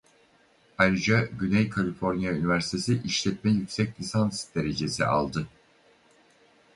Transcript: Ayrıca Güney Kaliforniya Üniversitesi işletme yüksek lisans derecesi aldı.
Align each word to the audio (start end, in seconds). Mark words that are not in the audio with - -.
Ayrıca 0.77 1.29
Güney 1.39 1.69
Kaliforniya 1.69 2.31
Üniversitesi 2.31 3.01
işletme 3.05 3.51
yüksek 3.51 3.99
lisans 3.99 4.55
derecesi 4.55 5.05
aldı. 5.05 5.47